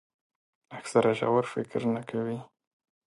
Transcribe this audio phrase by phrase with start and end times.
[0.77, 2.39] اکثره ژور فکر نه کوي.